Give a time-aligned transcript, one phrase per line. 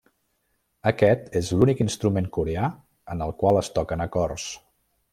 [0.91, 2.73] Aquest és l'únic instrument coreà
[3.17, 4.53] en el qual es toquen acords.